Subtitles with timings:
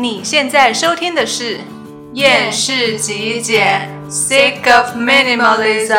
[0.00, 1.58] 你现在收听的是
[2.12, 5.96] 《厌世极简》，Sick of Minimalism。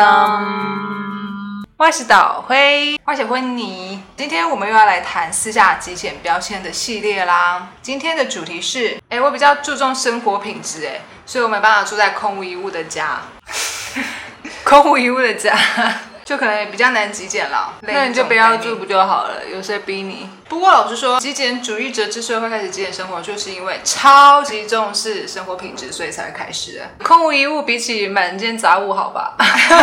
[1.76, 4.02] 我是导辉，我是温妮。
[4.16, 7.68] 今天我们又要来谈私下极简标签的系列啦。
[7.82, 13.20] 今天的主题是，哎，我比较注重生活品质，哎，所以我没办法住在空无一物的家。
[14.64, 15.54] 空无一物的家。
[16.30, 19.44] 就可能也比较难极简了，那你就不要住不就好了？
[19.52, 20.28] 有谁逼你？
[20.48, 26.88] 不过老实说，极简主义者之所以会开始极简生活，就是因为超级重视生活品质，所以才会开始的。
[27.04, 29.34] 空无一物比起满间杂物，好吧？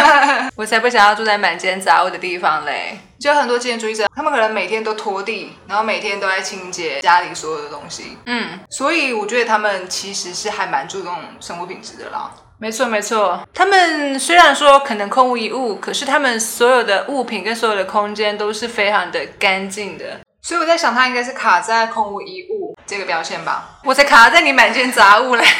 [0.55, 2.98] 我才不想要住在满间杂物的地方嘞。
[3.20, 8.18] 就很多极简主义者，他们可能每天都拖地，然后每天都在清洁家里所有的东西。
[8.26, 12.32] 嗯，所以我觉得他们其实是还蛮注重生活品质的啦。
[12.60, 22.57] 没错没错，他们虽然说可能空无一物，可是他们所有的物品跟所有的空间都是非常的干净的，所以我在想，它应该是卡在空无一物
[22.88, 23.77] 这个标签吧。
[23.84, 25.46] 我才卡在你满间杂物嘞。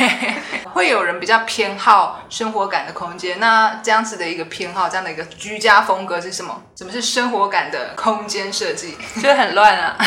[0.73, 6.61] 会有人比较偏好生活感的空间，那这样子的一个偏好，这样的一个居家风格是什么？
[6.78, 8.95] 什么是生活感的空间设计？
[9.16, 9.98] 就是很乱啊，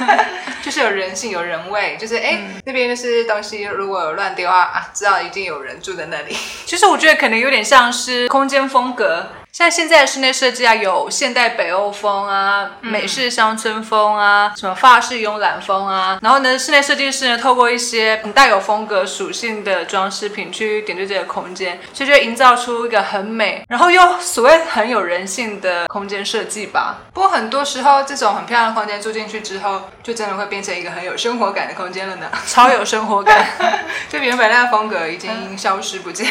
[0.64, 6.34] 就是有人性、有人味，就是哎，那边就是东西如果有乱丢啊啊，知道一定有人住在那里。
[6.64, 9.28] 其实我觉得可能有点像是空间风格。
[9.54, 16.18] 像现在的室内设计啊，有现代北欧风啊，美式乡村风啊，什么法式慵懒风啊。
[16.20, 27.02] 然后呢，室内设计师呢，透过一些很带有风格属性的装饰品去点缀这个空间，所以就营造出一个很美，然后又所谓很有人性的空间设计吧。
[27.12, 33.46] 不过很多时候，这种很漂亮的空间住进去之后，就真的会变成一个很有生活感的空间了呢， 超有生活感，
[34.10, 36.26] 就原本那个风格已经消失不见。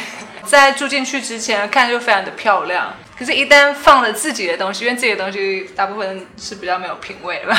[0.45, 2.94] 在住进去之前，看就非常的漂亮。
[3.17, 7.58] 可是，一旦放了自己的东西，因为自己的东西大部分是比较没有品味的吧，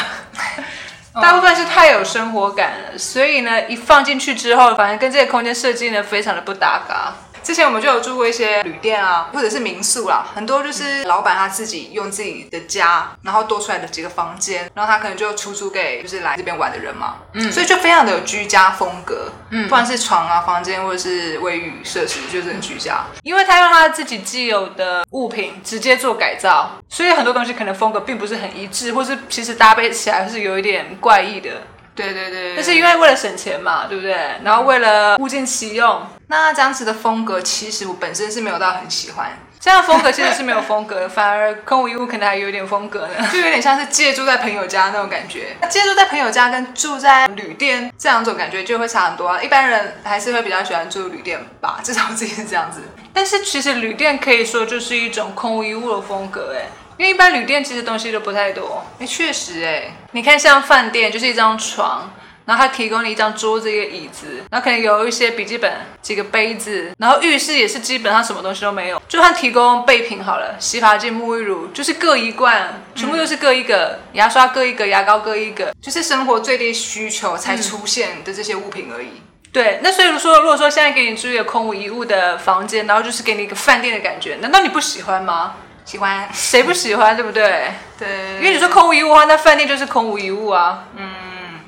[1.23, 7.15] 大部分是太有生活感了，所以呢，一放进去之后，反而跟这个空间设计呢，非常的不搭嘎。
[7.45, 31.51] 之前我们就有住过一些旅店啊，或者是民宿啦，很多就是老板他自己用自己的家，然后多出来的几个房间，然后他可能就出租给就是来这边玩的人嘛，嗯，所以就非常的有居家风格，嗯，不管是床啊、房间或者是卫浴设施，就是很居家，因为他用他自己既有的物品直接做改造，所以很多东西可能风格并不是很一致，或是其实搭配起来是有一点怪异的。
[31.97, 34.17] 对对对，但是因为为了省钱嘛，对不对？
[34.43, 39.39] 然后为了物尽其用，那这样子的风格其实我本身是没有到很喜欢。
[39.61, 45.57] 这样风格其实是没有风格的， 反而空无一物可能还有点风格呢，就有点像是借住在朋友家那种感觉。
[45.71, 49.43] 借住在朋友家跟住在旅店这两种感觉就会差很多啊。
[49.43, 52.83] 一般人还是会比较喜欢住旅店吧，至少我自己是这样子。
[53.15, 56.69] 但是其实旅店可以说就是一种空无一物的风格，哎。
[56.97, 62.09] 因为一般旅店其实东西都不太多，哎，确实哎，你看像饭店就是一张床，
[62.45, 65.73] 然后他提供了一张桌子一个椅子，然后可能有一些笔记本
[66.03, 79.23] 几个杯子，然后浴室也是基本上什么东西都没有，就算提供备品好了，洗发精、沐浴乳就是各一罐，全部都是各一个，牙刷各一个，牙膏各一个，就是生活最低需求才出现的这些物品而已。
[79.53, 85.55] 对，那所以说，如果说现在给你住一个空无一物的房间，然后就是给你一个饭店的感觉，难道你不喜欢吗？
[85.85, 87.73] 喜欢谁不喜欢，对不对？
[87.99, 90.85] 对，因为你说空无一物的话，那饭店就是空无一物啊。
[90.97, 91.09] 嗯，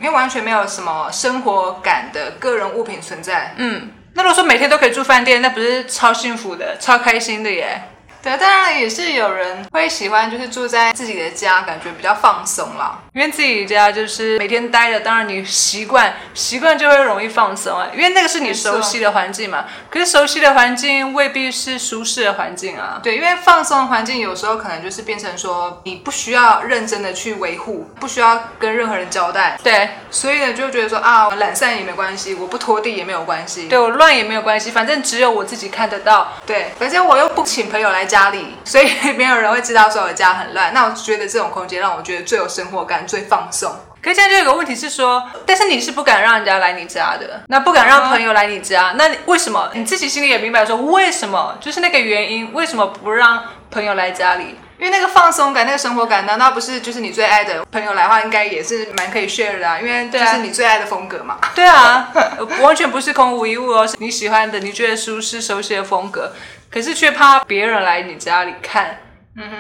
[0.00, 3.54] 因为完全没有什么生活感的个人物品存在。
[3.56, 7.82] 嗯，那如果说每天都可以住饭店，那不是超幸福的、超开心的耶？
[8.22, 12.98] 对，当然也是有人会喜欢，就是住在自己的家，感觉比较放松啦。
[13.16, 17.88] 因为自己家就是每天待着，当然你习惯，习惯就会容易放松啊。
[17.94, 19.64] 因为那个是你熟悉的环境嘛。
[19.88, 23.00] 可是熟悉的环境未必是舒适的环境啊。
[23.02, 29.58] 对，因为放松的环境有时候可能就是变成说，你不需要认真的去维护，不需要跟任何人交代。
[29.62, 36.34] 对，所以呢就觉得说啊，懒散也没关系，我不拖地也没有关系，对我乱也没有关系，反正只有我自己看得到。
[36.44, 40.74] 对，而且我又不请朋友来家里，所以没有人会知道说我家很乱。
[40.74, 43.48] 那我觉得这种空间让我觉得最有生活感，最放。
[43.50, 43.72] 松。
[44.02, 49.68] 可是现在就有个问题是说，但是你是不敢让人家来你家的，那不敢让朋友来你家，那为什么？
[49.74, 51.56] 你自己心里也明白说为什么？
[51.60, 54.58] 就是那个原因，为什么不让朋友来家里？
[54.78, 59.80] 因为那个放松感、那个生活感，难道不是就是你最爱的朋友来的话，应该也是蛮可以 share 的啊？
[59.80, 61.38] 因为就是你最爱的风格嘛。
[61.54, 62.12] 对啊，
[62.60, 66.32] 完全不是空无一物哦，是你喜欢的、你觉得舒适、熟悉的风格，
[66.70, 68.98] 可是却怕别人来你家里看，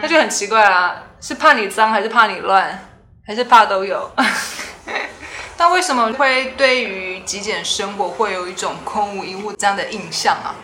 [0.00, 2.78] 那就很奇怪啦，是怕你脏还是怕你乱？
[3.26, 4.08] 还是怕都有，
[5.58, 10.54] 那为什么会对于极简生活会有一种空无一物这样的印象啊？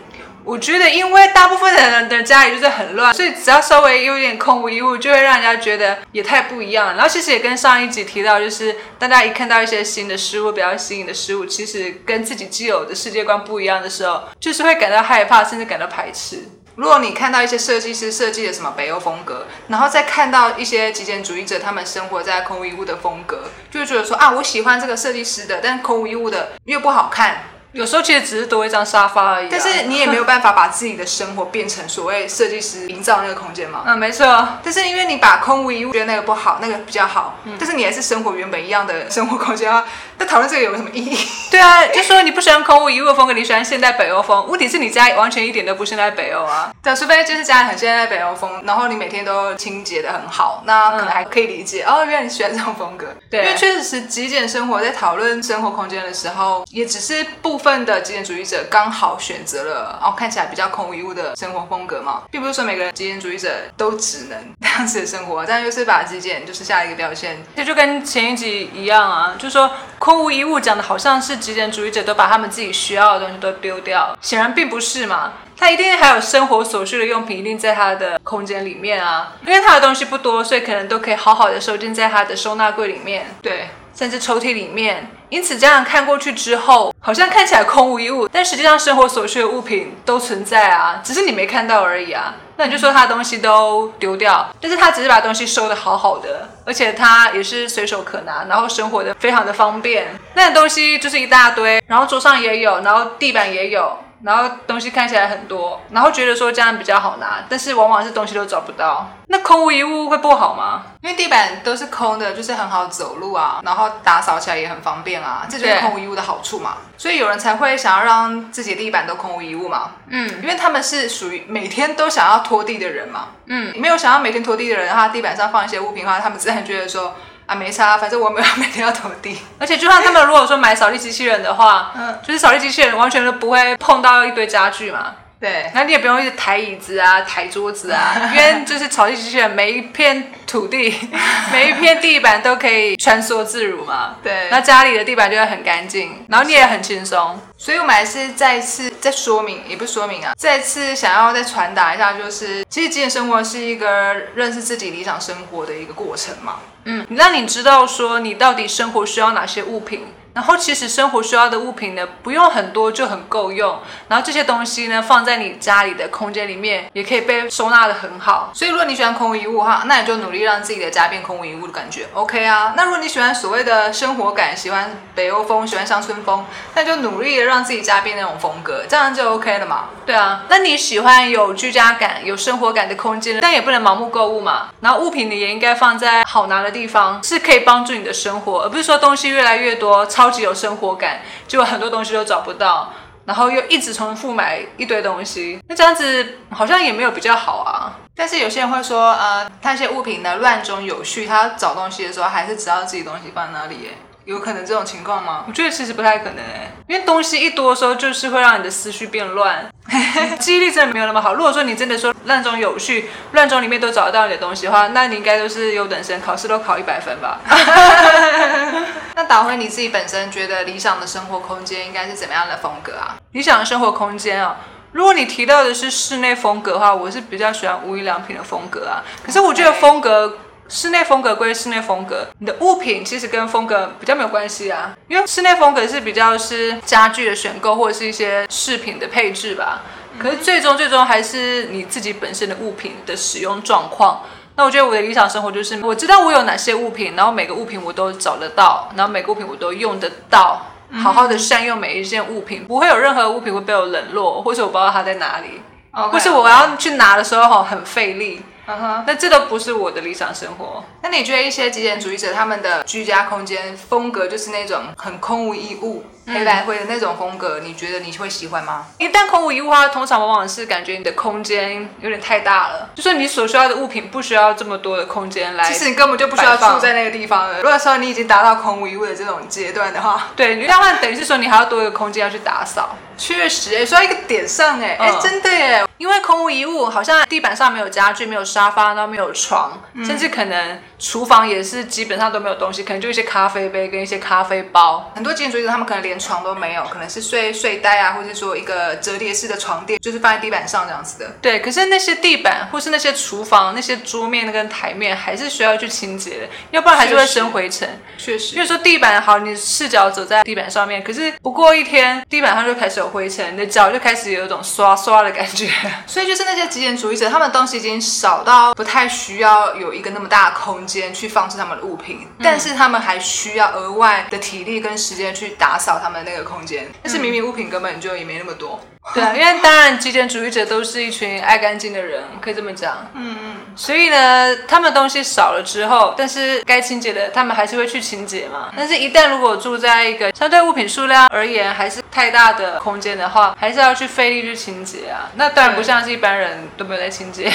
[0.45, 6.93] 我觉得，因为大部分的人的家里就是很乱，所以只要稍微有点空无一物，就会让人家觉得也太不一样了。
[6.93, 16.43] 然后其实也跟上一集提到，就是大家一看到一些新的事物，比较新颖的事物，其实跟自己既有的世界观不一样的时候，就是会感到害怕，甚至感到排斥。
[16.75, 27.43] 如果你看到一些设计师设计的什么北欧风格，然后再看到一些极简主义者他们生活在空无一物的风格，就会觉得说啊，我喜欢这个设计师的，但空无一物的又不好看。
[27.73, 33.83] 有时候其实只是多一张沙发而已、啊，但是你也没有办法把自己的生活变成所谓设计师营造那个空间嘛。
[33.85, 34.47] 嗯，没错。
[34.63, 39.85] 但是因为你把空无一物觉得那个不好，那个比较好，但是你还是生活原本一样的生活空间的话，
[40.17, 41.17] 那讨论这个有什么意义？
[41.49, 44.47] 对啊，就说你不喜欢空无一物的风格，你喜欢现代北欧风。
[44.47, 46.71] 问题是你家完全一点都不现代北欧啊。
[46.83, 51.83] 对，除非就是家里很现代北欧风，然后你每天都清洁的很好，那可能还可以理解。
[51.83, 53.07] 哦，原来你喜欢这种风格。
[53.31, 58.43] 对，因为确实是极简生活，在讨论生活空间的时候，也只是部分的极简主义。
[58.43, 83.69] 者刚好选择了哦，看起来比较空无一物的生活风格嘛，并不是说每个人极简主义者都只能这样子的生活，但就是把极简就是下一个标签，这就跟前一集一样啊，就是说空无一物讲的好像是极简主义者都把他们自己需要的东西都丢掉，显然并不是嘛，他一定还有生活所需的用品，一定在他的空间里面啊，因为他的东西不多，所以可能都可以好好的收进在他的收纳柜里面，对。
[83.95, 92.35] 甚至抽屉里面，因此这样看过去之后，好像看起来空无一物，但实际上生活所需的物品都存在啊，只是你没看到而已啊。
[92.55, 100.09] 那你就说他的东西都丢掉，但是他只是把东西收的好好的，而且他也是随手可拿，然后生活的非常的方便。
[100.35, 103.97] 那东西就是一大堆，然后桌上也有，然后地板也有。
[104.23, 109.09] 然后东西看起来很多，然后觉得说这样比较好拿，但是往往是东西都找不到。
[109.27, 110.83] 那空无一物会不好吗？
[111.01, 116.77] 因为地板都是空的，就是很好走路啊，然后打扫起来也很方便啊，这就是空无一物的好处嘛。
[116.97, 119.91] 所以有人才会想要让自己的地板都空无一物嘛。
[120.07, 123.29] 嗯，因为他们是属于每天都想要拖地的人嘛。
[123.47, 127.15] 嗯，没有想要每天拖地的人，他地板上放一些物品的话，他们自然觉得说。
[127.45, 129.37] 啊，没差，反正我没有 每天要拖地。
[129.59, 135.13] 而且，就算他们如果说买扫地机器人的话，嗯，就是扫地机器人完全都不会碰到一堆家具嘛。
[135.43, 140.97] 对，那你也不用一直抬椅子啊，抬桌子啊，因为就是草地机器人每一片土地、
[141.51, 144.15] 每一片地板都可以穿梭自如嘛。
[144.23, 147.37] 对，那家里的地板就会很干净，然后你也很轻松。
[147.57, 156.59] 所以我们还是再次再说明，也不说明啊，再次想要再传达一下，就是其实极简生活是一个认识自己理想生活的一个过程嘛。
[156.85, 160.07] 嗯，让你知道说你到底生活需要哪些物品。
[160.33, 163.79] 然后其实生活需要的物品呢，不用很多就很够用。
[164.07, 168.51] 然后这些东西呢，放在你家里的空间里面，也可以被收纳的很好。
[168.53, 172.73] 所以如果你喜欢空无一物哈，那你就努力让自己的家变空无一物的感觉，OK 啊。
[172.75, 179.89] 那如果你喜欢所谓的生活感，喜欢北欧风，喜欢乡村风，那就努力的让自己家变那种风格，这样就 OK 了嘛。
[180.05, 184.69] 对啊，那你喜欢有居家感、有生活感的空间，但也不能盲目购物嘛。
[184.81, 190.05] 然后物品呢也应该放在好拿的地方，是可以帮助你的生活，而不是说东西越来越多。
[190.05, 192.93] 超超级有生活感，就很多东西都找不到，
[193.25, 197.99] 然后又一直重复买一堆东西，那这样子好像也没有比较好啊。
[198.15, 203.97] 但是有些人会说，呃，他一些物品呢乱中有序，他找东西的时候还是知道自己东西放哪里，哎。
[204.25, 205.43] 有可能这种情况吗？
[205.47, 209.69] 我觉得其实不太可能诶，因为东西一多的时候，就是会让你的思绪变乱，
[210.39, 211.33] 记忆力真的没有那么好。
[211.33, 217.41] 如果说你真的说乱中有序，乱中里面都找得到你的东西的话，那你应该都是优等生，考试都考一百分吧。
[219.15, 223.15] 那打回你自己本身觉得理想的生活空间应该是怎么样的风格啊？
[223.33, 224.55] 理想的生活空间啊，
[224.93, 229.03] 如果你提到的是室内风格的话，我是比较喜欢无印良品的风格啊。
[229.25, 230.37] 可是我觉得风格。
[230.69, 239.83] 室内风格归室内风格，你的物品其实跟风格比较没有关系啊，因为室内风格是比较是家具的选购或者是一些饰品的配置吧。
[240.19, 244.21] 可是最终最终还是你自己本身的物品的使用状况。
[244.55, 250.67] 那我觉得我的理想生活就是我知道我有哪些物品，然后每个物品我都找得到，然后每个物品我都用得到，
[251.03, 258.43] 好好的善用每一件物品，不会有任何物品会被我冷落，或者我不知道它在哪里，或是我要去拿的时候很费力。
[258.65, 260.83] 嗯哼，那这都不是我的理想生活。
[261.01, 267.59] 那你觉得一些极简主义者他们的居家空间风格就是那种很空无一物、黑白灰的那种风格？
[267.59, 268.85] 你觉得你会喜欢吗？
[268.97, 275.63] 一旦空无一物的话，通常往往是感觉你的空间有点太大了，就是你所需要的物品不需要这么多的空间来。
[275.69, 277.57] 其实你根本就不需要住在那个地方了。
[277.61, 282.95] 如果说你已经达到空无一物的这种阶段的话，对，这样等于是说你还要多一个空间要去打扫。
[283.15, 290.79] 确实，哎，说到一个点上，哎，哎，真的耶，因为空无一物，好像地板上没有家具，没有沙发，然后没有床，甚至可能。
[291.03, 295.11] 厨房也是基本上都没有东西，可能就一些咖啡杯跟一些咖啡包。
[295.13, 301.35] 很多极简主义者他们可能连床都没有，可能是睡睡袋啊，或者说一个折叠式的床垫，就是放在地板上这样子的。
[301.41, 308.01] 对，可是那些地板或是那些厨房那些桌面跟台面还是需要去清洁的，要不然还是会生灰尘。
[308.17, 315.69] 确实因为说地板好，你视角走在地板上面，可是不过一天，地板上就开始有灰尘，你的脚就开始有一种刷刷的感觉。
[316.07, 326.87] 所以就是那些极简主义者，他们的东西已经少到不太需要有一个那么大的空间去放置他们的物品，但是他们还需要额外的体力跟时间去打扫他们那个空间。
[327.01, 328.79] 但是明明物品根本就也没那么多。
[329.13, 333.09] 对啊， 因为当然极简主义者都是一群爱干净的人，可以这么讲。
[333.13, 333.55] 嗯嗯。
[333.75, 338.71] 所以呢，他们东西少了之后，但是该清洁的，他们还是会去清洁嘛。
[338.77, 345.29] 但是，一旦如果住在一个相对物品数量而言还是太大的空间的话，还是要去费力去清洁啊。
[345.35, 347.51] 那当然不像是一般人都没有在清洁。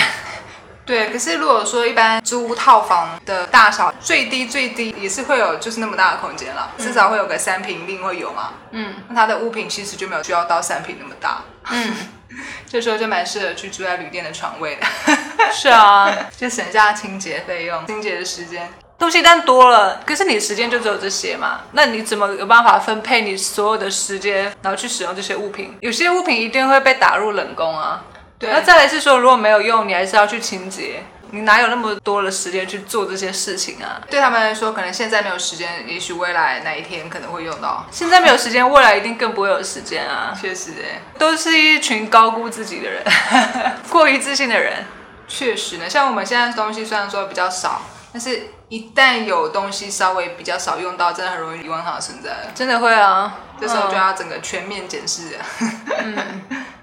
[0.89, 8.55] 对，可是如果说一般租套房的大小最低最低也是会有就是那么大的空间了，至少会有个三平一定会有嘛。
[8.71, 11.43] 嗯，那它的物品其实就没有需要到三平那么大。
[11.71, 11.95] 嗯，
[12.67, 14.87] 这时候就蛮适合去住在旅店的床位的。
[15.53, 18.73] 是啊， 就省下清洁费用、清洁的时间。
[18.99, 21.61] 东西单多了，可是你的时间就只有这些嘛？
[21.73, 25.77] 那你怎么有办法分配你所有的时间，然后去使用这些物品？
[25.81, 28.03] 有些物品一定会被打入冷宫啊。
[28.39, 31.03] 对那再来是说，如果没有用，你还是要去清洁。
[31.31, 34.01] 你哪有那么多的时间去做这些事情啊？
[34.09, 37.85] 对他们来说，可能现在没有时间，也许未来哪一天可能会用到。
[37.91, 40.35] 现在没有时间，未来一定更不会有时间啊！
[40.41, 43.05] 确实，哎，都是一群高估自己的人，
[43.91, 44.87] 过于自信的人。
[45.27, 52.31] 确实呢，像我们现在东西虽然说比较少，但是一旦有东西稍微比较少用到，真的很容易遗忘它的存在。
[52.55, 55.37] 真的会啊，这时候就要整个全面检视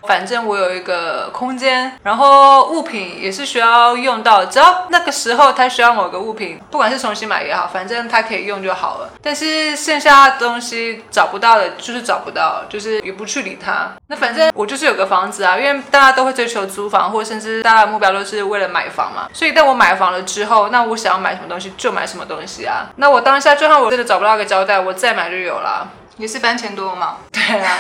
[0.05, 9.09] 反正我有一个空间，然后物品也是需要用到，只要那个时候他需要某个物品，不管是重新买也好，反正他可以用就好了。
[9.21, 13.91] 但是剩下的东西找不到的，就是找不到，就是也不去理它。
[14.07, 19.27] 那反正我就是有个房子啊，因为大家都会追求租房，或者甚至大家的目标都是为了买房嘛。
[19.33, 22.88] 所以当我买房了之后，那我想要买什么东西就买什么东西啊。
[22.97, 25.89] 那我当下就算我真的找不到个交代，我再买就有了。
[26.17, 27.17] 也是搬钱多嘛？
[27.33, 27.77] 对啊。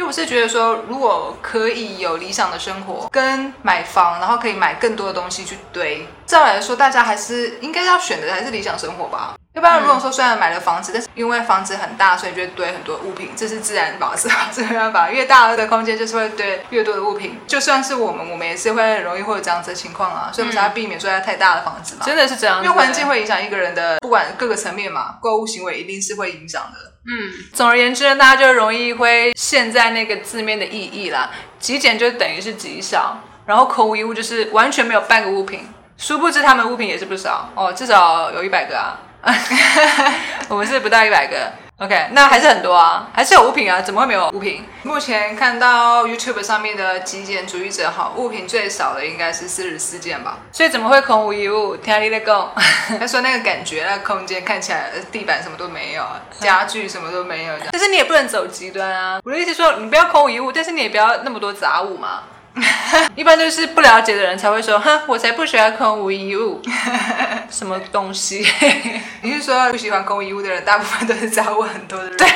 [0.00, 9.34] 因为我是觉得说，如果可以有理想的生活，跟买房，然后可以买更多的东西去堆，照来说，大家还是应该要选的还是理想生活吧。
[9.52, 14.48] 要不然，如果说虽然买了房子，但是因为房子很大，所以就会堆很多物品，这是自然保是吧？
[14.52, 17.36] 这没办法，越大的空间就是会堆越多的物品。
[17.48, 22.06] 就算是我们，我们也是会很容易会有这样子的情况啊，所以我们才要避免住在太大的房子嘛。
[22.06, 26.78] 真的是这样，因为环境会影响一个人的不管各个层面嘛，购物行为一定是会影响的。
[27.06, 31.28] 嗯，总而言之呢，大家就容易会陷在那个字面的意义啦。
[31.58, 35.68] 极简就等于是极少，然后空无一物就是完全没有半个物品。
[35.96, 38.96] 殊不知他们物品也是不少哦，至少有一百个啊。
[40.48, 44.64] 我们是不到一百个，OK，那还是很多啊，还是有物品啊，怎么会没有物品？
[44.82, 50.38] 目前看到 YouTube 上面的极简主义者，哈，物品最少的应该是四十四件吧。
[50.52, 51.76] 所以怎么会空无一物？
[51.76, 52.52] 听你在讲，
[52.98, 56.04] 他说那个感觉，那个空间看起来地板什么都没有，
[56.38, 59.20] 家具什么都没有，但是你也不能走极端啊。
[59.24, 62.22] 我的意思说，你不要空无一物，但是你也不要那么多杂物嘛。
[63.16, 66.60] 一般都是不了解的人才会说，哼，我才不喜欢空无一物，
[67.50, 68.46] 什么东西？
[69.22, 72.16] 你是说不喜欢空无一物的人，大部分都是杂物很多的人？
[72.16, 72.28] 对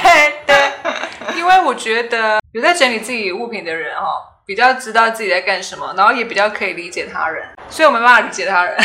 [0.46, 0.56] 对，
[1.36, 8.76] 因为我觉得有在整理自己物品的人哦，比较知道自己在干什么，然后也比较可以理解他人，所以我没办法理解他人。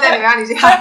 [0.00, 0.78] 对，你没办法理解他人。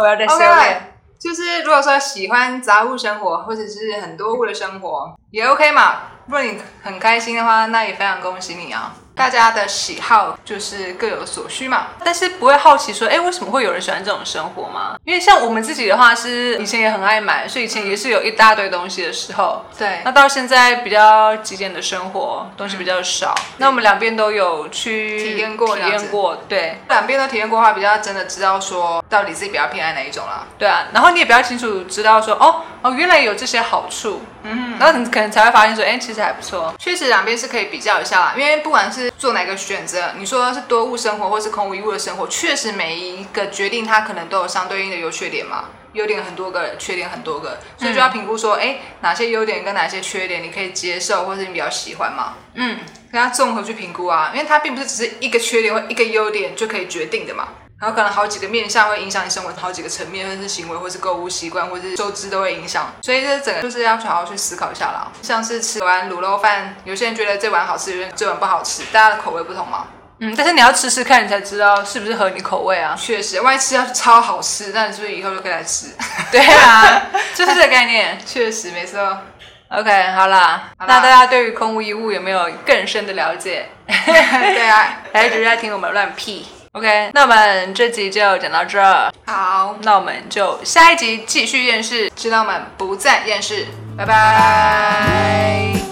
[0.00, 0.91] 我要再修炼。
[1.22, 6.00] 就是如果说喜欢杂物生活，或者是很多物的生活，也 OK 嘛。
[6.26, 8.92] 如果你很开心的话，那也非常恭喜你啊！
[9.14, 11.88] 大家的喜好就是各有所需嘛。
[12.04, 14.96] 但是不会好奇说，哎，为什么会有人喜欢这种生活吗？
[15.04, 19.64] 因为像我们自己的话，是以前也很爱买，所以以前也是有一大堆东西的时候。
[19.78, 20.00] 对。
[20.04, 23.34] 那到现在比较极简的生活，东西比较少。
[23.58, 26.78] 那我们两边都有去体验过，体验过，对。
[26.88, 30.46] 两边都体验过的话，比较真的知道说，到底自己比较偏爱哪一种啦。
[30.58, 30.88] 对啊。
[30.92, 34.20] 然后你也比较清楚知道说，哦哦，原来有这些好处。
[34.42, 34.76] 嗯。
[34.78, 36.74] 然后你可能才会发现说，哎，其实还不错。
[36.78, 52.34] 确实两边是可以比较一下啦，因为不管是做哪个选择，你说是多物生活或是空无一物的生活，确实每一个决定它可能都有相对应的优缺点嘛，优点很多个，缺点很多个，所以就要评估说，哎，哪些优点跟哪些缺点你可以接受，或是你比较喜欢嘛？
[52.54, 52.80] 嗯，
[53.12, 57.48] 跟它综合去评估啊，因为它并不是只是一个缺点或一个优点就可以决定的嘛。
[57.82, 62.94] 然后可能好几个面向会影响你生活好几个层面，或是行为，或是购物习惯，或是收支都会影响。
[63.02, 65.10] 所以这整个就是要好好去思考一下啦。
[65.20, 69.86] 像是吃完卤肉饭，有些人觉得这碗好吃，有些人这碗不好吃，大家的口味不同嘛。
[70.20, 72.94] 嗯，但是你要吃吃看，你才知道是不是合你口味啊。
[72.96, 75.88] 确实，万一吃到超好吃，那你是不是以后就可以来吃？
[76.30, 77.02] 对啊，
[77.34, 78.16] 就是这个概念。
[78.24, 79.18] 确实，没错。
[79.70, 83.68] OK，好啦，好啦那大家对于空无一物有没有更深的了解？
[84.06, 95.91] 对啊，还是只是在听我们乱屁？OK，那我们这集就讲到这儿，好，那我们就下一集继续验视，知道们不再厌世，拜拜。